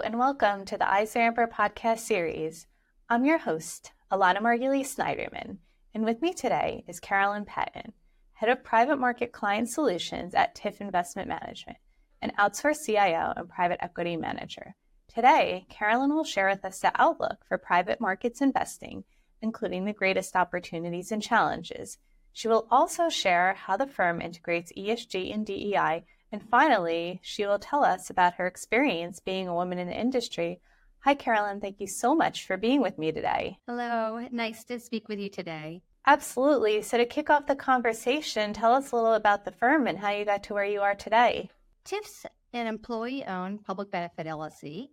And 0.00 0.18
welcome 0.18 0.64
to 0.64 0.78
the 0.78 0.86
EisnerAmper 0.86 1.50
podcast 1.50 1.98
series. 1.98 2.66
I'm 3.10 3.26
your 3.26 3.36
host, 3.36 3.92
Elana 4.10 4.38
Margulies 4.38 4.86
Snyderman, 4.86 5.58
and 5.92 6.04
with 6.04 6.22
me 6.22 6.32
today 6.32 6.82
is 6.88 6.98
Carolyn 6.98 7.44
Patton, 7.44 7.92
Head 8.32 8.48
of 8.48 8.64
Private 8.64 8.96
Market 8.96 9.32
Client 9.32 9.68
Solutions 9.68 10.34
at 10.34 10.54
TIFF 10.54 10.80
Investment 10.80 11.28
Management, 11.28 11.76
an 12.22 12.32
outsourced 12.38 12.86
CIO 12.86 13.34
and 13.36 13.50
private 13.50 13.84
equity 13.84 14.16
manager. 14.16 14.74
Today, 15.14 15.66
Carolyn 15.68 16.14
will 16.14 16.24
share 16.24 16.48
with 16.48 16.64
us 16.64 16.80
the 16.80 16.92
outlook 16.94 17.44
for 17.46 17.58
private 17.58 18.00
markets 18.00 18.40
investing, 18.40 19.04
including 19.42 19.84
the 19.84 19.92
greatest 19.92 20.34
opportunities 20.34 21.12
and 21.12 21.22
challenges. 21.22 21.98
She 22.32 22.48
will 22.48 22.66
also 22.70 23.10
share 23.10 23.52
how 23.52 23.76
the 23.76 23.86
firm 23.86 24.22
integrates 24.22 24.72
ESG 24.72 25.32
and 25.34 25.44
DEI 25.44 26.04
and 26.32 26.42
finally, 26.48 27.20
she 27.22 27.46
will 27.46 27.58
tell 27.58 27.84
us 27.84 28.08
about 28.08 28.34
her 28.34 28.46
experience 28.46 29.20
being 29.20 29.46
a 29.46 29.54
woman 29.54 29.78
in 29.78 29.86
the 29.86 29.98
industry. 29.98 30.60
Hi, 31.00 31.14
Carolyn. 31.14 31.60
Thank 31.60 31.78
you 31.78 31.86
so 31.86 32.14
much 32.14 32.46
for 32.46 32.56
being 32.56 32.80
with 32.80 32.96
me 32.96 33.12
today. 33.12 33.58
Hello. 33.68 34.26
Nice 34.32 34.64
to 34.64 34.80
speak 34.80 35.08
with 35.08 35.18
you 35.18 35.28
today. 35.28 35.82
Absolutely. 36.06 36.80
So, 36.80 36.96
to 36.96 37.04
kick 37.04 37.28
off 37.28 37.46
the 37.46 37.54
conversation, 37.54 38.52
tell 38.52 38.72
us 38.72 38.90
a 38.90 38.96
little 38.96 39.14
about 39.14 39.44
the 39.44 39.52
firm 39.52 39.86
and 39.86 39.98
how 39.98 40.10
you 40.10 40.24
got 40.24 40.42
to 40.44 40.54
where 40.54 40.64
you 40.64 40.80
are 40.80 40.94
today. 40.94 41.50
TIFF's 41.84 42.24
an 42.52 42.66
employee 42.66 43.24
owned 43.26 43.64
public 43.64 43.90
benefit 43.90 44.26
LLC. 44.26 44.88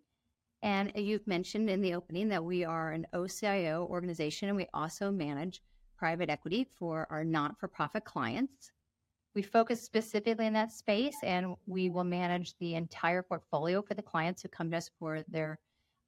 And 0.61 0.91
you've 0.95 1.25
mentioned 1.25 1.69
in 1.69 1.81
the 1.81 1.93
opening 1.93 2.27
that 2.29 2.43
we 2.43 2.65
are 2.65 2.91
an 2.91 3.07
OCIO 3.13 3.87
organization 3.87 4.49
and 4.49 4.57
we 4.57 4.67
also 4.73 5.09
manage 5.09 5.61
private 5.97 6.29
equity 6.29 6.67
for 6.77 7.07
our 7.09 7.23
not 7.23 7.57
for 7.59 7.67
profit 7.67 8.03
clients. 8.03 8.71
We 9.35 9.41
focus 9.43 9.81
specifically 9.81 10.47
in 10.47 10.53
that 10.53 10.71
space 10.71 11.15
and 11.23 11.55
we 11.67 11.89
will 11.89 12.03
manage 12.03 12.57
the 12.57 12.75
entire 12.75 13.21
portfolio 13.21 13.81
for 13.81 13.93
the 13.93 14.01
clients 14.01 14.41
who 14.41 14.49
come 14.49 14.71
to 14.71 14.77
us 14.77 14.89
for 14.99 15.23
their 15.27 15.59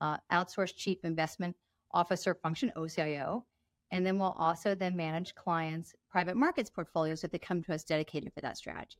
uh, 0.01 0.17
outsourced 0.31 0.75
chief 0.75 0.97
investment 1.03 1.55
officer 1.93 2.33
function, 2.33 2.71
OCIO. 2.75 3.43
And 3.91 4.05
then 4.05 4.17
we'll 4.17 4.35
also 4.37 4.73
then 4.73 4.95
manage 4.95 5.35
clients' 5.35 5.93
private 6.09 6.35
markets 6.35 6.69
portfolios 6.69 7.23
if 7.23 7.31
they 7.31 7.37
come 7.37 7.61
to 7.63 7.73
us 7.73 7.83
dedicated 7.83 8.33
for 8.33 8.41
that 8.41 8.57
strategy. 8.57 8.97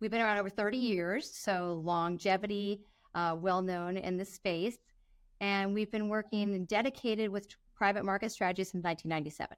We've 0.00 0.10
been 0.10 0.22
around 0.22 0.38
over 0.38 0.50
30 0.50 0.76
years, 0.76 1.30
so 1.32 1.80
longevity, 1.84 2.80
uh, 3.14 3.36
well 3.38 3.62
known 3.62 3.96
in 3.96 4.16
the 4.16 4.24
space. 4.24 4.78
And 5.40 5.74
we've 5.74 5.90
been 5.90 6.08
working 6.08 6.64
dedicated 6.64 7.30
with 7.30 7.48
private 7.76 8.04
market 8.04 8.32
strategies 8.32 8.68
since 8.68 8.82
1997. 8.82 9.56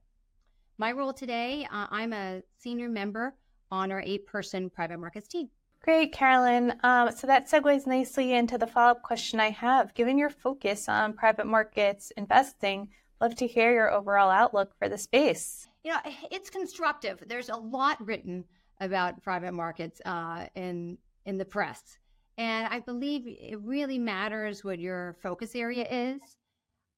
My 0.79 0.93
role 0.93 1.13
today, 1.13 1.67
uh, 1.73 1.87
I'm 1.91 2.13
a 2.13 2.43
senior 2.59 2.89
member 2.89 3.35
on 3.71 3.93
our 3.93 4.03
eight 4.05 4.27
person 4.27 4.71
private 4.71 4.99
markets 4.99 5.29
team. 5.29 5.49
Great, 5.83 6.13
Carolyn. 6.13 6.75
Um, 6.83 7.13
so 7.13 7.27
that 7.27 7.49
segues 7.49 7.87
nicely 7.87 8.33
into 8.33 8.59
the 8.59 8.67
follow 8.67 8.93
up 8.93 9.03
question 9.03 9.39
I 9.39 9.51
have. 9.51 9.95
Given 9.95 10.19
your 10.19 10.31
focus 10.31 10.89
on 10.89 11.13
private 11.13 11.47
markets 11.47 12.11
investing, 12.17 12.89
love 13.21 13.37
to 13.37 13.47
hear 13.47 13.73
your 13.73 13.93
overall 13.93 14.31
outlook 14.31 14.73
for 14.79 14.89
the 14.89 14.99
space. 14.99 15.69
You 15.85 15.93
know, 15.93 15.99
it's 16.31 16.51
constructive. 16.51 17.23
There's 17.29 17.51
a 17.51 17.57
lot 17.57 18.05
written 18.05 18.45
about 18.81 19.23
private 19.23 19.53
markets 19.53 20.01
uh, 20.05 20.47
in 20.57 20.99
in 21.25 21.39
the 21.39 21.45
press, 21.45 21.99
and 22.37 22.67
I 22.67 22.81
believe 22.81 23.23
it 23.27 23.61
really 23.63 23.99
matters 23.99 24.65
what 24.65 24.81
your 24.81 25.17
focus 25.23 25.55
area 25.55 25.87
is. 25.89 26.21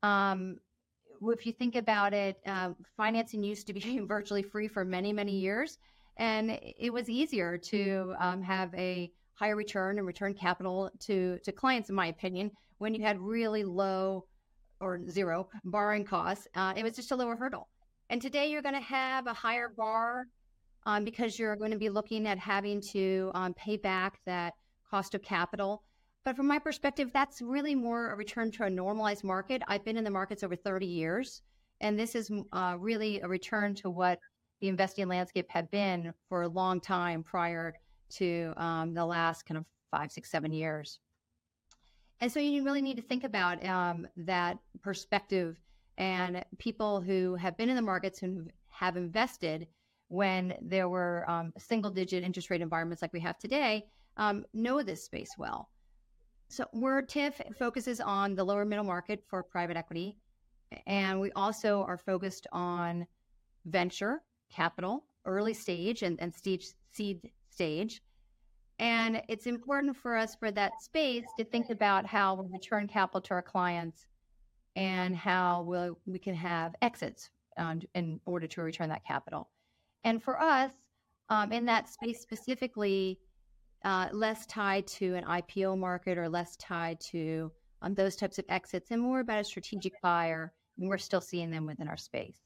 Um, 0.03 0.59
if 1.23 1.47
you 1.47 1.53
think 1.53 1.77
about 1.77 2.15
it, 2.15 2.39
uh, 2.47 2.71
financing 2.97 3.43
used 3.43 3.67
to 3.67 3.73
be 3.73 3.99
virtually 4.07 4.43
free 4.43 4.69
for 4.69 4.85
many, 4.85 5.13
many 5.13 5.33
years. 5.33 5.79
And 6.19 6.59
it 6.61 6.93
was 6.93 7.09
easier 7.09 7.57
to 7.59 8.15
um, 8.19 8.43
have 8.43 8.75
a 8.75 9.11
higher 9.35 9.57
return 9.57 9.99
and 9.99 10.07
return 10.07 10.35
capital 10.35 10.91
to, 11.01 11.39
to 11.45 11.53
clients, 11.53 11.89
in 11.89 11.95
my 11.95 12.09
opinion, 12.09 12.51
when 12.79 12.95
you 12.95 13.03
had 13.03 13.21
really 13.21 13.63
low 13.63 14.25
or 14.81 15.01
zero 15.09 15.49
borrowing 15.65 16.05
costs. 16.05 16.47
Uh, 16.55 16.73
it 16.77 16.83
was 16.83 16.95
just 16.95 17.13
a 17.13 17.17
lower 17.17 17.37
hurdle. 17.37 17.69
And 18.11 18.21
today 18.21 18.51
you're 18.51 18.63
going 18.63 18.75
to 18.75 18.81
have 18.81 19.27
a 19.27 19.33
higher 19.33 19.73
bar 19.77 20.27
um, 20.87 21.05
because 21.05 21.39
you're 21.39 21.57
going 21.57 21.71
to 21.71 21.79
be 21.79 21.89
looking 21.89 22.27
at 22.27 22.39
having 22.39 22.81
to 22.93 23.31
um, 23.35 23.55
pay 23.55 23.77
back 23.77 24.19
that 24.27 24.55
cost 24.91 25.15
of 25.15 25.23
capital. 25.23 25.83
But 26.25 26.37
from 26.37 26.47
my 26.47 26.59
perspective, 26.59 27.11
that's 27.13 27.41
really 27.41 27.75
more 27.75 28.11
a 28.11 28.17
return 28.17 28.51
to 28.53 28.65
a 28.65 28.71
normalized 28.71 29.25
market. 29.25 29.63
I've 29.69 29.85
been 29.85 29.97
in 29.97 30.05
the 30.05 30.11
markets 30.11 30.43
over 30.43 30.57
30 30.57 30.87
years, 30.87 31.43
and 31.81 31.99
this 31.99 32.15
is 32.15 32.31
uh, 32.53 32.77
really 32.79 33.21
a 33.21 33.29
return 33.29 33.75
to 33.77 33.91
what 33.91 34.19
the 34.61 34.69
investing 34.69 35.09
landscape 35.09 35.47
had 35.49 35.71
been 35.71 36.13
for 36.29 36.43
a 36.43 36.49
long 36.49 36.81
time 36.81 37.23
prior 37.23 37.75
to 38.11 38.53
um, 38.57 38.95
the 38.95 39.05
last 39.05 39.47
kind 39.47 39.59
of 39.59 39.65
five, 39.91 40.11
six, 40.11 40.31
seven 40.31 40.53
years. 40.53 40.99
And 42.21 42.31
so 42.31 42.41
you 42.41 42.65
really 42.65 42.83
need 42.83 42.97
to 42.97 43.03
think 43.03 43.25
about 43.25 43.65
um, 43.65 44.07
that 44.17 44.59
perspective 44.83 45.61
and 45.99 46.45
people 46.59 47.01
who 47.01 47.35
have 47.37 47.57
been 47.57 47.69
in 47.69 47.77
the 47.77 47.83
markets 47.83 48.23
and 48.23 48.51
have 48.69 48.97
invested 48.97 49.69
when 50.09 50.55
there 50.63 50.89
were 50.89 51.29
um, 51.29 51.53
single 51.59 51.91
digit 51.91 52.25
interest 52.25 52.51
rate 52.51 52.63
environments 52.63 53.03
like 53.03 53.13
we 53.13 53.21
have 53.21 53.39
today 53.39 53.85
um, 54.17 54.45
know 54.53 54.83
this 54.83 55.05
space 55.05 55.31
well. 55.39 55.69
So, 56.49 56.65
where 56.73 57.03
TIFF 57.03 57.41
focuses 57.59 58.01
on 58.01 58.35
the 58.35 58.45
lower 58.45 58.65
middle 58.65 58.85
market 58.85 59.23
for 59.29 59.43
private 59.43 59.77
equity, 59.77 60.17
and 60.87 61.21
we 61.21 61.31
also 61.33 61.83
are 61.83 61.99
focused 61.99 62.47
on 62.53 63.07
venture 63.67 64.23
capital, 64.51 65.05
early 65.25 65.55
stage 65.55 66.03
and, 66.03 66.21
and 66.21 66.35
stage, 66.35 66.67
seed 66.93 67.31
stage. 67.51 68.03
And 68.79 69.23
it's 69.29 69.47
important 69.47 69.97
for 69.97 70.17
us 70.17 70.37
for 70.37 70.51
that 70.53 70.81
space 70.81 71.27
to 71.37 71.45
think 71.45 71.71
about 71.71 72.07
how 72.07 72.35
we 72.35 72.47
return 72.53 72.87
capital 72.87 73.21
to 73.23 73.35
our 73.35 73.43
clients 73.43 74.07
and 74.77 75.17
how 75.17 75.63
we'll, 75.63 75.99
we 76.07 76.19
can 76.19 76.35
have 76.35 76.75
exits 76.83 77.31
um, 77.57 77.81
in 77.95 78.21
order 78.25 78.47
to 78.47 78.63
return 78.63 78.89
that 78.91 79.05
capital. 79.05 79.49
And 80.05 80.23
for 80.23 80.41
us, 80.41 80.71
um, 81.29 81.53
in 81.53 81.65
that 81.67 81.89
space 81.89 82.21
specifically, 82.21 83.19
uh, 83.85 84.09
less 84.13 84.47
tied 84.47 84.87
to 84.87 85.15
an 85.15 85.25
IPO 85.25 85.77
market 85.79 86.17
or 86.17 86.29
less 86.29 86.57
tied 86.57 87.01
to 87.01 87.51
um, 87.83 87.95
those 87.95 88.17
types 88.17 88.39
of 88.39 88.45
exits 88.49 88.91
and 88.91 89.01
more 89.03 89.21
about 89.21 89.41
a 89.41 89.45
strategic 89.45 90.01
buyer. 90.03 90.53
And 90.79 90.89
we're 90.89 90.99
still 90.99 91.21
seeing 91.21 91.51
them 91.51 91.67
within 91.67 91.89
our 91.89 91.97
space. 91.97 92.39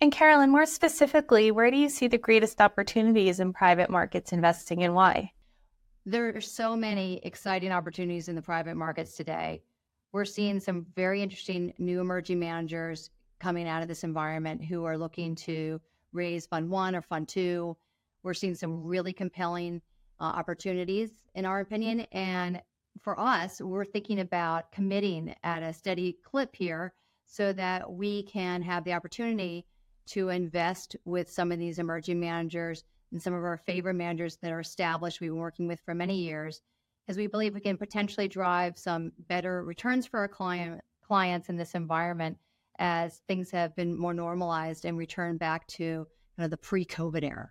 And 0.00 0.12
Carolyn, 0.12 0.50
more 0.50 0.66
specifically, 0.66 1.50
where 1.50 1.72
do 1.72 1.76
you 1.76 1.88
see 1.88 2.06
the 2.06 2.18
greatest 2.18 2.60
opportunities 2.60 3.40
in 3.40 3.52
private 3.52 3.90
markets 3.90 4.32
investing 4.32 4.84
and 4.84 4.94
why? 4.94 5.32
There 6.06 6.36
are 6.36 6.40
so 6.40 6.76
many 6.76 7.18
exciting 7.24 7.72
opportunities 7.72 8.28
in 8.28 8.36
the 8.36 8.42
private 8.42 8.76
markets 8.76 9.16
today. 9.16 9.60
We're 10.12 10.24
seeing 10.24 10.60
some 10.60 10.86
very 10.94 11.20
interesting 11.20 11.74
new 11.78 12.00
emerging 12.00 12.38
managers 12.38 13.10
coming 13.40 13.66
out 13.66 13.82
of 13.82 13.88
this 13.88 14.04
environment 14.04 14.64
who 14.64 14.84
are 14.84 14.96
looking 14.96 15.34
to 15.34 15.80
raise 16.12 16.46
fund 16.46 16.70
one 16.70 16.94
or 16.94 17.02
fund 17.02 17.28
two. 17.28 17.76
We're 18.22 18.34
seeing 18.34 18.54
some 18.54 18.84
really 18.84 19.12
compelling 19.12 19.82
uh, 20.20 20.24
opportunities, 20.24 21.10
in 21.34 21.44
our 21.44 21.58
opinion. 21.58 22.06
And 22.12 22.62
for 23.00 23.18
us, 23.18 23.60
we're 23.60 23.84
thinking 23.84 24.20
about 24.20 24.70
committing 24.70 25.34
at 25.42 25.64
a 25.64 25.72
steady 25.72 26.16
clip 26.24 26.54
here 26.54 26.92
so 27.26 27.52
that 27.52 27.90
we 27.90 28.22
can 28.22 28.62
have 28.62 28.84
the 28.84 28.92
opportunity 28.92 29.66
to 30.08 30.28
invest 30.28 30.96
with 31.04 31.30
some 31.30 31.52
of 31.52 31.58
these 31.58 31.78
emerging 31.78 32.20
managers 32.20 32.84
and 33.12 33.22
some 33.22 33.34
of 33.34 33.44
our 33.44 33.56
favorite 33.56 33.94
managers 33.94 34.36
that 34.42 34.52
are 34.52 34.60
established, 34.60 35.20
we've 35.20 35.30
been 35.30 35.38
working 35.38 35.68
with 35.68 35.80
for 35.80 35.94
many 35.94 36.22
years, 36.22 36.60
as 37.08 37.16
we 37.16 37.26
believe 37.26 37.54
we 37.54 37.60
can 37.60 37.78
potentially 37.78 38.28
drive 38.28 38.78
some 38.78 39.12
better 39.28 39.64
returns 39.64 40.06
for 40.06 40.20
our 40.20 40.28
client, 40.28 40.80
clients 41.06 41.48
in 41.48 41.56
this 41.56 41.74
environment 41.74 42.36
as 42.78 43.22
things 43.26 43.50
have 43.50 43.74
been 43.74 43.98
more 43.98 44.14
normalized 44.14 44.84
and 44.84 44.98
return 44.98 45.36
back 45.36 45.66
to 45.66 46.06
kind 46.36 46.44
of 46.44 46.50
the 46.50 46.56
pre-COVID 46.56 47.24
era. 47.24 47.50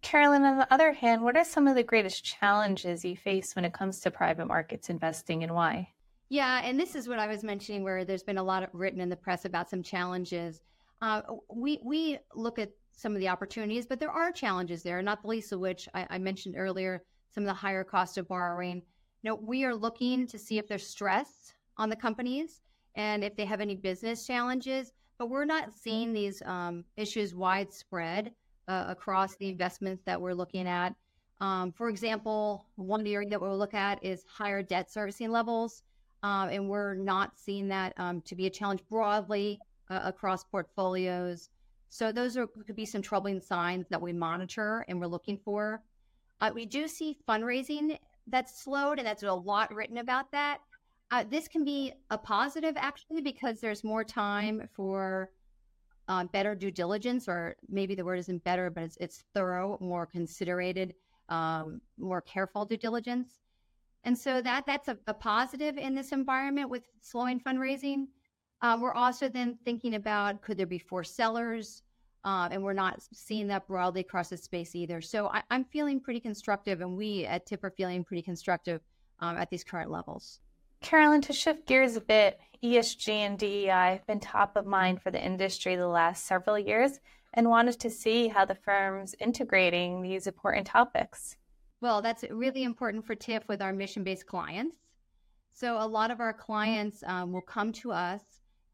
Carolyn, 0.00 0.44
on 0.44 0.58
the 0.58 0.72
other 0.72 0.92
hand, 0.92 1.22
what 1.22 1.36
are 1.36 1.44
some 1.44 1.66
of 1.66 1.74
the 1.74 1.82
greatest 1.82 2.24
challenges 2.24 3.04
you 3.04 3.16
face 3.16 3.54
when 3.56 3.64
it 3.64 3.72
comes 3.72 4.00
to 4.00 4.10
private 4.10 4.46
markets 4.46 4.90
investing 4.90 5.42
and 5.42 5.54
why? 5.54 5.88
Yeah, 6.28 6.60
and 6.62 6.78
this 6.78 6.94
is 6.94 7.08
what 7.08 7.18
I 7.18 7.26
was 7.26 7.42
mentioning 7.42 7.82
where 7.82 8.04
there's 8.04 8.22
been 8.22 8.38
a 8.38 8.42
lot 8.42 8.62
of 8.62 8.70
written 8.72 9.00
in 9.00 9.08
the 9.08 9.16
press 9.16 9.44
about 9.44 9.70
some 9.70 9.82
challenges 9.82 10.60
uh, 11.04 11.20
we 11.50 11.78
we 11.84 12.18
look 12.34 12.58
at 12.58 12.70
some 12.92 13.12
of 13.12 13.20
the 13.20 13.28
opportunities, 13.28 13.84
but 13.84 14.00
there 14.00 14.10
are 14.10 14.32
challenges 14.32 14.82
there, 14.82 15.02
not 15.02 15.20
the 15.20 15.28
least 15.28 15.52
of 15.52 15.60
which 15.60 15.86
I, 15.92 16.06
I 16.08 16.18
mentioned 16.18 16.54
earlier, 16.56 17.02
some 17.30 17.44
of 17.44 17.48
the 17.48 17.52
higher 17.52 17.84
cost 17.84 18.16
of 18.16 18.26
borrowing. 18.26 18.76
You 19.22 19.30
know, 19.30 19.34
we 19.34 19.64
are 19.64 19.74
looking 19.74 20.26
to 20.28 20.38
see 20.38 20.56
if 20.56 20.66
there's 20.66 20.86
stress 20.86 21.52
on 21.76 21.90
the 21.90 21.96
companies 21.96 22.62
and 22.94 23.22
if 23.22 23.36
they 23.36 23.44
have 23.44 23.60
any 23.60 23.74
business 23.74 24.26
challenges, 24.26 24.92
but 25.18 25.28
we're 25.28 25.44
not 25.44 25.74
seeing 25.74 26.14
these 26.14 26.40
um, 26.46 26.84
issues 26.96 27.34
widespread 27.34 28.32
uh, 28.68 28.86
across 28.88 29.36
the 29.36 29.50
investments 29.50 30.02
that 30.06 30.18
we're 30.18 30.32
looking 30.32 30.66
at. 30.66 30.94
Um, 31.42 31.70
for 31.70 31.90
example, 31.90 32.64
one 32.76 33.06
area 33.06 33.28
that 33.28 33.40
we'll 33.42 33.58
look 33.58 33.74
at 33.74 34.02
is 34.02 34.24
higher 34.26 34.62
debt 34.62 34.90
servicing 34.90 35.30
levels, 35.30 35.82
uh, 36.22 36.48
and 36.50 36.70
we're 36.70 36.94
not 36.94 37.36
seeing 37.36 37.68
that 37.68 37.92
um, 37.98 38.22
to 38.22 38.34
be 38.34 38.46
a 38.46 38.50
challenge 38.50 38.80
broadly 38.88 39.60
uh, 39.90 40.00
across 40.04 40.44
portfolios. 40.44 41.50
So 41.88 42.10
those 42.10 42.36
are 42.36 42.46
could 42.46 42.76
be 42.76 42.86
some 42.86 43.02
troubling 43.02 43.40
signs 43.40 43.86
that 43.88 44.02
we 44.02 44.12
monitor 44.12 44.84
and 44.88 45.00
we're 45.00 45.06
looking 45.06 45.38
for. 45.38 45.82
Uh, 46.40 46.50
we 46.54 46.66
do 46.66 46.88
see 46.88 47.16
fundraising 47.28 47.98
that's 48.26 48.62
slowed, 48.62 48.98
and 48.98 49.06
that's 49.06 49.22
a 49.22 49.32
lot 49.32 49.72
written 49.72 49.98
about 49.98 50.32
that. 50.32 50.58
uh, 51.10 51.24
this 51.30 51.48
can 51.48 51.64
be 51.64 51.92
a 52.10 52.18
positive 52.18 52.74
actually 52.76 53.20
because 53.20 53.60
there's 53.60 53.84
more 53.84 54.04
time 54.04 54.68
for 54.72 55.30
uh, 56.08 56.24
better 56.24 56.54
due 56.54 56.70
diligence, 56.70 57.28
or 57.28 57.56
maybe 57.68 57.94
the 57.94 58.04
word 58.04 58.18
isn't 58.18 58.42
better, 58.44 58.68
but 58.68 58.82
it's, 58.82 58.96
it's 59.00 59.24
thorough, 59.32 59.78
more 59.80 60.06
considerated, 60.06 60.94
um, 61.28 61.80
more 61.98 62.20
careful 62.20 62.64
due 62.64 62.76
diligence. 62.76 63.40
And 64.02 64.18
so 64.18 64.42
that 64.42 64.66
that's 64.66 64.88
a, 64.88 64.98
a 65.06 65.14
positive 65.14 65.78
in 65.78 65.94
this 65.94 66.12
environment 66.12 66.68
with 66.68 66.82
slowing 67.00 67.40
fundraising. 67.40 68.06
Uh, 68.64 68.78
we're 68.80 68.94
also 68.94 69.28
then 69.28 69.58
thinking 69.62 69.94
about 69.94 70.40
could 70.40 70.56
there 70.56 70.64
be 70.64 70.78
forced 70.78 71.14
sellers? 71.14 71.82
Uh, 72.24 72.48
and 72.50 72.62
we're 72.62 72.72
not 72.72 73.02
seeing 73.12 73.46
that 73.46 73.66
broadly 73.66 74.00
across 74.00 74.30
the 74.30 74.38
space 74.38 74.74
either. 74.74 75.02
So 75.02 75.26
I, 75.26 75.42
am 75.50 75.66
feeling 75.66 76.00
pretty 76.00 76.20
constructive, 76.20 76.80
and 76.80 76.96
we 76.96 77.26
at 77.26 77.44
TIFF 77.44 77.62
are 77.62 77.70
feeling 77.70 78.02
pretty 78.04 78.22
constructive 78.22 78.80
um, 79.20 79.36
at 79.36 79.50
these 79.50 79.64
current 79.64 79.90
levels. 79.90 80.40
Carolyn, 80.80 81.20
to 81.20 81.34
shift 81.34 81.66
gears 81.66 81.96
a 81.96 82.00
bit, 82.00 82.40
ESG 82.62 83.10
and 83.10 83.38
DEI 83.38 83.68
have 83.68 84.06
been 84.06 84.18
top 84.18 84.56
of 84.56 84.64
mind 84.64 85.02
for 85.02 85.10
the 85.10 85.22
industry 85.22 85.76
the 85.76 85.86
last 85.86 86.24
several 86.24 86.58
years 86.58 87.00
and 87.34 87.50
wanted 87.50 87.78
to 87.80 87.90
see 87.90 88.28
how 88.28 88.46
the 88.46 88.54
firm's 88.54 89.14
integrating 89.20 90.00
these 90.00 90.26
important 90.26 90.66
topics. 90.66 91.36
Well, 91.82 92.00
that's 92.00 92.24
really 92.30 92.62
important 92.62 93.04
for 93.04 93.14
TIFF 93.14 93.46
with 93.46 93.60
our 93.60 93.74
mission 93.74 94.04
based 94.04 94.24
clients. 94.26 94.78
So, 95.52 95.76
a 95.78 95.86
lot 95.86 96.10
of 96.10 96.20
our 96.20 96.32
clients 96.32 97.04
um, 97.06 97.30
will 97.30 97.42
come 97.42 97.70
to 97.74 97.92
us 97.92 98.22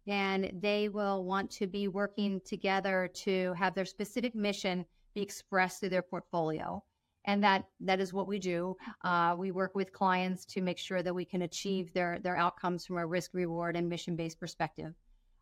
and 0.07 0.51
they 0.61 0.89
will 0.89 1.25
want 1.25 1.51
to 1.51 1.67
be 1.67 1.89
working 1.89 2.41
together 2.45 3.09
to 3.15 3.53
have 3.55 3.75
their 3.75 3.85
specific 3.85 4.35
mission 4.35 4.85
be 5.15 5.23
expressed 5.23 5.81
through 5.81 5.91
their 5.91 6.03
portfolio. 6.03 6.83
And 7.27 7.45
that 7.45 7.67
that 7.81 8.01
is 8.01 8.15
what 8.15 8.27
we 8.27 8.39
do. 8.39 8.77
Uh, 9.05 9.35
we 9.39 9.51
work 9.51 9.75
with 9.75 9.93
clients 9.93 10.47
to 10.47 10.63
make 10.63 10.79
sure 10.79 11.03
that 11.03 11.15
we 11.15 11.25
can 11.25 11.43
achieve 11.43 11.93
their 11.93 12.19
their 12.19 12.37
outcomes 12.37 12.87
from 12.87 12.97
a 12.97 13.07
risk 13.07 13.33
reward 13.35 13.77
and 13.77 13.89
mission 13.89 14.17
based 14.17 14.41
perspective. 14.41 14.95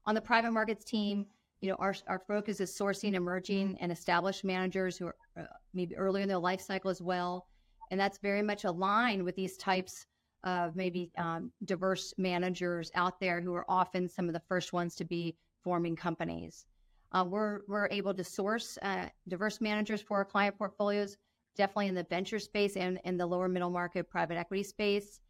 On 0.04 0.14
the 0.14 0.20
private 0.20 0.52
markets 0.52 0.84
team, 0.84 1.26
you 1.60 1.68
know, 1.68 1.76
our, 1.78 1.94
our 2.08 2.18
focus 2.26 2.60
is 2.60 2.76
sourcing 2.76 3.14
emerging 3.14 3.76
and 3.80 3.92
established 3.92 4.44
managers 4.44 4.96
who 4.96 5.06
are 5.06 5.16
uh, 5.38 5.44
maybe 5.72 5.96
earlier 5.96 6.22
in 6.22 6.28
their 6.28 6.38
life 6.38 6.60
cycle 6.60 6.90
as 6.90 7.00
well 7.00 7.46
and 7.90 7.98
that's 7.98 8.18
very 8.18 8.42
much 8.42 8.64
aligned 8.64 9.22
with 9.22 9.36
these 9.36 9.56
types 9.56 10.06
of 10.44 10.76
maybe 10.76 11.10
um, 11.18 11.50
diverse 11.64 12.14
managers 12.18 12.90
out 12.94 13.18
there 13.20 13.40
who 13.40 13.54
are 13.54 13.64
often 13.68 14.08
some 14.08 14.28
of 14.28 14.34
the 14.34 14.42
first 14.48 14.72
ones 14.72 14.94
to 14.96 15.04
be 15.04 15.36
forming 15.62 15.96
companies. 15.96 16.66
Uh, 17.12 17.24
we're, 17.26 17.60
we're 17.68 17.88
able 17.90 18.14
to 18.14 18.22
source 18.22 18.78
uh, 18.82 19.06
diverse 19.28 19.60
managers 19.60 20.00
for 20.00 20.18
our 20.18 20.24
client 20.24 20.56
portfolios, 20.56 21.16
definitely 21.56 21.88
in 21.88 21.94
the 21.94 22.04
venture 22.04 22.38
space 22.38 22.76
and 22.76 23.00
in 23.04 23.16
the 23.16 23.26
lower 23.26 23.48
middle 23.48 23.70
market 23.70 24.08
private 24.08 24.36
equity 24.36 24.62
space. 24.62 25.20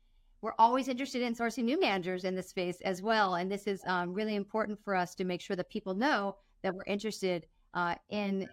We're 0.41 0.55
always 0.59 0.89
interested 0.89 1.23
in 1.23 1.35
sourcing 1.35 1.65
new 1.65 1.81
managers 1.81 2.25
in 2.25 2.35
this 2.35 2.49
space 2.49 2.81
as 2.83 3.03
well. 3.03 3.37
And 3.37 3.51
this 3.51 3.67
is 3.67 3.81
um, 3.87 4.13
really 4.13 4.37
important 4.37 4.79
for 4.85 4.95
us 4.95 5.15
to 5.17 5.25
make 5.25 5.41
sure 5.41 5.57
that 5.57 5.69
people 5.69 5.95
know 5.95 6.37
that 6.63 6.75
we're 6.75 6.85
interested 6.87 7.47
uh, 7.75 7.95
in 8.11 8.49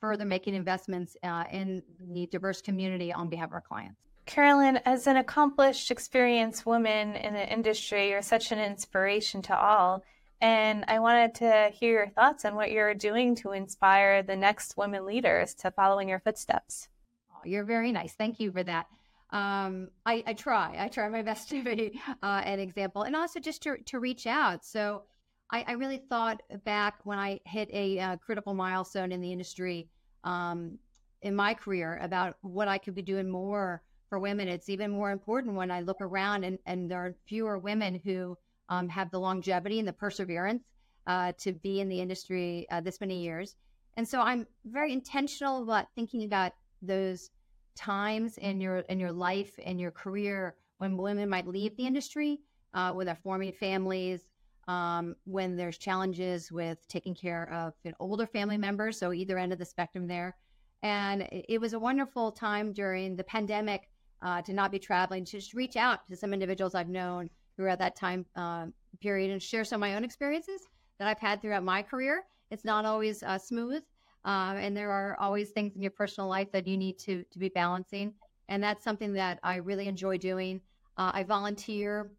further 0.00 0.24
making 0.24 0.54
investments 0.54 1.16
uh, 1.22 1.44
in 1.50 1.82
the 2.12 2.26
diverse 2.26 2.62
community 2.62 3.12
on 3.12 3.28
behalf 3.28 3.48
of 3.48 3.54
our 3.54 3.60
clients. 3.60 4.05
Carolyn, 4.26 4.80
as 4.84 5.06
an 5.06 5.16
accomplished, 5.16 5.90
experienced 5.90 6.66
woman 6.66 7.14
in 7.14 7.32
the 7.32 7.52
industry, 7.52 8.10
you're 8.10 8.22
such 8.22 8.50
an 8.50 8.58
inspiration 8.58 9.40
to 9.42 9.56
all. 9.56 10.02
And 10.40 10.84
I 10.88 10.98
wanted 10.98 11.36
to 11.36 11.70
hear 11.72 11.92
your 11.92 12.08
thoughts 12.08 12.44
on 12.44 12.56
what 12.56 12.72
you're 12.72 12.92
doing 12.92 13.36
to 13.36 13.52
inspire 13.52 14.22
the 14.22 14.36
next 14.36 14.76
women 14.76 15.06
leaders 15.06 15.54
to 15.54 15.70
follow 15.70 16.00
in 16.00 16.08
your 16.08 16.18
footsteps. 16.18 16.88
Oh, 17.32 17.40
you're 17.44 17.64
very 17.64 17.92
nice. 17.92 18.12
Thank 18.14 18.40
you 18.40 18.50
for 18.50 18.62
that. 18.64 18.86
Um, 19.30 19.88
I, 20.04 20.22
I, 20.26 20.34
try. 20.34 20.76
I 20.78 20.88
try 20.88 21.08
my 21.08 21.22
best 21.30 21.48
to 21.50 21.62
be 21.62 22.00
uh, 22.22 22.42
an 22.44 22.58
example 22.58 23.02
and 23.02 23.16
also 23.16 23.40
just 23.40 23.62
to, 23.62 23.76
to 23.86 24.00
reach 24.00 24.26
out. 24.26 24.64
So 24.64 25.04
I, 25.50 25.64
I 25.68 25.72
really 25.72 25.98
thought 25.98 26.42
back 26.64 26.98
when 27.04 27.18
I 27.18 27.40
hit 27.44 27.70
a 27.72 27.98
uh, 27.98 28.16
critical 28.16 28.54
milestone 28.54 29.12
in 29.12 29.20
the 29.20 29.32
industry 29.32 29.88
um, 30.24 30.78
in 31.22 31.34
my 31.34 31.54
career 31.54 31.98
about 32.02 32.36
what 32.42 32.68
I 32.68 32.78
could 32.78 32.94
be 32.94 33.02
doing 33.02 33.30
more 33.30 33.82
for 34.08 34.18
women. 34.18 34.48
It's 34.48 34.68
even 34.68 34.90
more 34.90 35.10
important 35.10 35.56
when 35.56 35.70
I 35.70 35.80
look 35.80 36.00
around 36.00 36.44
and, 36.44 36.58
and 36.66 36.90
there 36.90 36.98
are 36.98 37.14
fewer 37.26 37.58
women 37.58 38.00
who 38.04 38.36
um, 38.68 38.88
have 38.88 39.10
the 39.10 39.20
longevity 39.20 39.78
and 39.78 39.86
the 39.86 39.92
perseverance 39.92 40.64
uh, 41.06 41.32
to 41.38 41.52
be 41.52 41.80
in 41.80 41.88
the 41.88 42.00
industry 42.00 42.66
uh, 42.70 42.80
this 42.80 43.00
many 43.00 43.22
years. 43.22 43.56
And 43.96 44.06
so 44.06 44.20
I'm 44.20 44.46
very 44.64 44.92
intentional 44.92 45.62
about 45.62 45.86
thinking 45.94 46.24
about 46.24 46.52
those 46.82 47.30
times 47.74 48.38
in 48.38 48.60
your 48.60 48.78
in 48.78 48.98
your 48.98 49.12
life 49.12 49.58
and 49.64 49.80
your 49.80 49.90
career 49.90 50.56
when 50.78 50.96
women 50.96 51.28
might 51.28 51.46
leave 51.46 51.76
the 51.76 51.86
industry, 51.86 52.40
uh, 52.74 52.92
when 52.92 53.06
they're 53.06 53.18
forming 53.22 53.52
families, 53.52 54.26
um, 54.68 55.14
when 55.24 55.56
there's 55.56 55.78
challenges 55.78 56.52
with 56.52 56.86
taking 56.88 57.14
care 57.14 57.50
of 57.52 57.72
you 57.84 57.90
know, 57.90 57.96
older 58.00 58.26
family 58.26 58.58
members, 58.58 58.98
so 58.98 59.12
either 59.12 59.38
end 59.38 59.52
of 59.52 59.58
the 59.58 59.64
spectrum 59.64 60.06
there. 60.06 60.36
And 60.82 61.22
it, 61.22 61.46
it 61.48 61.60
was 61.60 61.72
a 61.72 61.78
wonderful 61.78 62.32
time 62.32 62.72
during 62.72 63.16
the 63.16 63.24
pandemic 63.24 63.88
uh, 64.22 64.42
to 64.42 64.52
not 64.52 64.70
be 64.70 64.78
traveling, 64.78 65.24
to 65.24 65.32
just 65.32 65.54
reach 65.54 65.76
out 65.76 66.06
to 66.08 66.16
some 66.16 66.32
individuals 66.32 66.74
I've 66.74 66.88
known 66.88 67.30
who 67.56 67.64
are 67.64 67.68
at 67.68 67.78
that 67.78 67.96
time 67.96 68.26
uh, 68.36 68.66
period 69.00 69.30
and 69.30 69.42
share 69.42 69.64
some 69.64 69.78
of 69.82 69.88
my 69.88 69.94
own 69.96 70.04
experiences 70.04 70.62
that 70.98 71.08
I've 71.08 71.18
had 71.18 71.40
throughout 71.40 71.64
my 71.64 71.82
career. 71.82 72.24
It's 72.50 72.64
not 72.64 72.84
always 72.84 73.22
uh, 73.22 73.38
smooth, 73.38 73.82
um, 74.24 74.56
and 74.56 74.76
there 74.76 74.90
are 74.90 75.16
always 75.18 75.50
things 75.50 75.74
in 75.74 75.82
your 75.82 75.90
personal 75.90 76.28
life 76.28 76.50
that 76.52 76.66
you 76.66 76.76
need 76.76 76.98
to 77.00 77.24
to 77.30 77.38
be 77.38 77.48
balancing. 77.48 78.14
And 78.48 78.62
that's 78.62 78.84
something 78.84 79.12
that 79.14 79.40
I 79.42 79.56
really 79.56 79.88
enjoy 79.88 80.18
doing. 80.18 80.60
Uh, 80.96 81.10
I 81.12 81.24
volunteer 81.24 82.12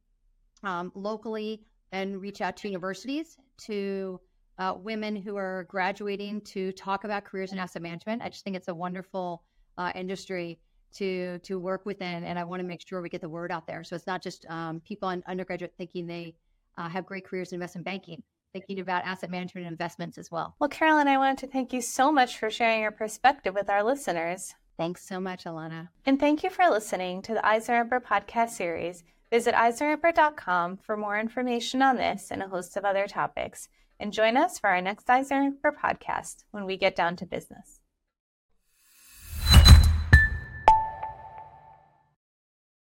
um, 0.64 0.92
locally 0.94 1.62
and 1.92 2.22
reach 2.22 2.42
out 2.42 2.58
to 2.58 2.68
universities, 2.68 3.38
to 3.60 4.20
uh, 4.60 4.74
women 4.78 5.16
who 5.16 5.38
are 5.38 5.66
graduating 5.70 6.42
to 6.42 6.72
talk 6.74 7.04
about 7.04 7.24
careers 7.24 7.54
in 7.54 7.60
asset 7.60 7.82
management. 7.82 8.22
I 8.22 8.30
just 8.30 8.44
think 8.44 8.56
it's 8.56 8.68
a 8.68 8.76
wonderful 8.76 9.44
uh, 9.78 9.92
industry 9.96 10.60
to 10.98 11.40
to 11.40 11.60
work 11.60 11.86
within, 11.86 12.24
and 12.24 12.38
I 12.38 12.44
want 12.44 12.62
to 12.62 12.68
make 12.68 12.88
sure 12.88 13.02
we 13.02 13.10
get 13.10 13.22
the 13.22 13.30
word 13.30 13.52
out 13.52 13.68
there. 13.68 13.84
So 13.84 13.96
it's 13.96 14.08
not 14.08 14.22
just 14.22 14.46
um, 14.50 14.80
people 14.82 15.10
in 15.10 15.24
undergraduate 15.28 15.74
thinking 15.78 16.08
they 16.08 16.36
uh, 16.78 16.90
have 16.90 17.06
great 17.06 17.26
careers 17.26 17.52
in 17.52 17.56
investment 17.56 17.86
banking, 17.86 18.22
thinking 18.54 18.80
about 18.80 19.04
asset 19.06 19.30
management 19.30 19.66
and 19.66 19.74
investments 19.74 20.18
as 20.18 20.32
well. 20.32 20.56
Well, 20.60 20.70
Carolyn, 20.70 21.08
I 21.08 21.18
wanted 21.18 21.40
to 21.40 21.48
thank 21.48 21.74
you 21.74 21.82
so 21.82 22.12
much 22.12 22.38
for 22.38 22.50
sharing 22.50 22.82
your 22.82 22.92
perspective 22.92 23.54
with 23.54 23.70
our 23.70 23.84
listeners. 23.84 24.56
Thanks 24.78 25.08
so 25.08 25.20
much, 25.20 25.46
Elana. 25.46 25.90
And 26.06 26.20
thank 26.20 26.44
you 26.44 26.52
for 26.52 26.70
listening 26.70 27.24
to 27.24 27.34
the 27.34 27.46
Eisner 27.46 27.84
podcast 27.86 28.50
series 28.50 29.04
Visit 29.30 29.56
EisnerAmper.com 29.56 30.78
for 30.78 30.96
more 30.96 31.20
information 31.20 31.82
on 31.82 31.98
this 31.98 32.32
and 32.32 32.42
a 32.42 32.48
host 32.48 32.78
of 32.78 32.86
other 32.86 33.08
topics. 33.08 33.68
And 34.00 34.14
join 34.14 34.38
us 34.38 34.60
for 34.60 34.70
our 34.70 34.82
next 34.82 35.10
Eisner 35.10 35.52
podcast 35.64 36.44
when 36.52 36.66
we 36.66 36.78
get 36.78 36.96
down 36.96 37.16
to 37.18 37.26
business. 37.26 37.77